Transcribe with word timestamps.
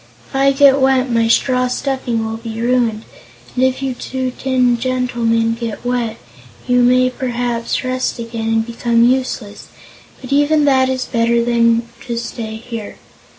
If 0.29 0.35
I 0.35 0.51
get 0.51 0.81
wet, 0.81 1.11
my 1.11 1.27
straw 1.27 1.67
stuffing 1.67 2.25
will 2.25 2.37
be 2.37 2.59
ruined, 2.59 3.03
and 3.53 3.63
if 3.63 3.83
you 3.83 3.93
two 3.93 4.31
tin 4.31 4.79
gentlemen 4.79 5.53
get 5.53 5.85
wet, 5.85 6.17
you 6.65 6.81
may 6.81 7.11
perhaps 7.11 7.83
rust 7.83 8.17
again, 8.17 8.47
and 8.47 8.65
become 8.65 9.03
useless. 9.03 9.67
But 10.19 10.33
even 10.33 10.65
that 10.65 10.89
is 10.89 11.05
better 11.05 11.45
than 11.45 11.87
to 12.07 12.17
stay 12.17 12.55
here. 12.55 12.97